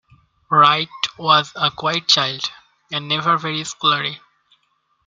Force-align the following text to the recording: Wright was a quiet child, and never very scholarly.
Wright 0.49 0.87
was 1.19 1.53
a 1.55 1.69
quiet 1.69 2.07
child, 2.07 2.49
and 2.91 3.07
never 3.07 3.37
very 3.37 3.63
scholarly. 3.63 4.19